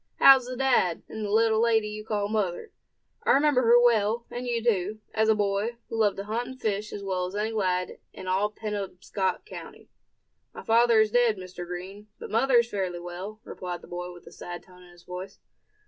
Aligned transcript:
How's 0.15 0.47
the 0.47 0.57
dad, 0.57 1.03
and 1.07 1.23
the 1.23 1.29
little 1.29 1.61
lady 1.61 1.87
you 1.87 2.03
call 2.03 2.27
mother? 2.27 2.71
I 3.23 3.33
remember 3.33 3.61
her 3.61 3.79
well; 3.79 4.25
and 4.31 4.47
you 4.47 4.63
too, 4.63 4.99
as 5.13 5.29
a 5.29 5.35
boy 5.35 5.77
who 5.89 5.95
loved 5.95 6.17
to 6.17 6.23
hunt 6.23 6.47
and 6.47 6.59
fish 6.59 6.91
as 6.91 7.03
well 7.03 7.27
as 7.27 7.35
any 7.35 7.51
lad 7.51 7.99
in 8.11 8.27
all 8.27 8.49
Penobscot 8.49 9.45
county." 9.45 9.91
"My 10.55 10.63
father 10.63 11.01
is 11.01 11.11
dead, 11.11 11.37
Mr. 11.37 11.67
Green; 11.67 12.07
but 12.17 12.31
mother 12.31 12.55
is 12.57 12.71
fairly 12.71 12.99
well," 12.99 13.41
replied 13.43 13.83
the 13.83 13.87
boy, 13.87 14.11
with 14.11 14.25
a 14.25 14.31
sad 14.31 14.63
tone 14.63 14.81
to 14.81 14.87
his 14.89 15.03
voice. 15.03 15.39